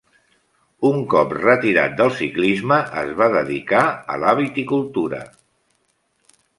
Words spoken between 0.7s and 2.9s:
Un cop retirat del ciclisme,